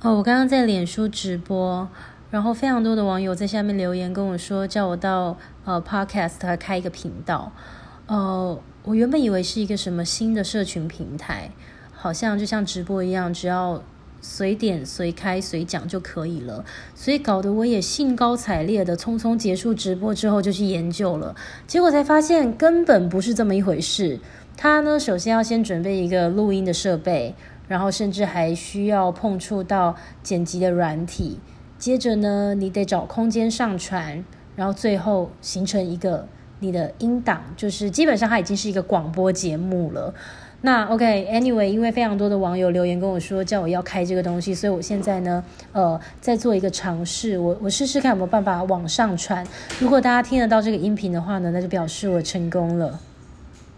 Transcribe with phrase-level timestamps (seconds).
[0.00, 1.88] 哦，我刚刚在脸书直播，
[2.30, 7.50] 然后非常多的网友在下面留言跟我说，叫我到呃 Podcast 开一个频道。
[8.06, 11.50] 呃，我原本以为是一个什么新的社群平台，
[11.92, 13.82] 好像就像直播一样，只要
[14.20, 21.34] 随点随开随讲就可以了，所以搞得我也兴高采烈的匆匆结束直播之后就去研究了，
[21.66, 24.20] 结果才发现根本不是这么一回事。
[24.56, 27.34] 他呢，首先要先准备一个录音的设备。
[27.68, 31.38] 然后甚至还需要碰触到剪辑的软体，
[31.78, 34.24] 接着呢，你得找空间上传，
[34.56, 36.26] 然后最后形成一个
[36.58, 40.12] 你的音档，就是基本上它已经是一个广播节目了。
[40.60, 49.46] 那 OK，Anyway，因为非常多的网友留言跟我说叫我要开这个东西，所以我现在呢，呃，在做一个尝试，我我试试看有没有办法往上传。
[49.78, 52.98] 如果大家听得到这个音频的话呢，那就表示我成功了。